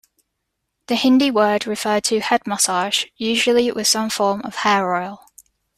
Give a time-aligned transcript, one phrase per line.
[0.87, 5.27] The Hindi word referred to head massage, usually with some form of hair oil.